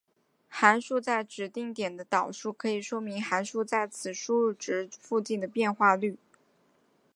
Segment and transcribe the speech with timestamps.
[0.49, 6.17] 函数在特定点的导数可以说明函数在此输入值附近的变化率。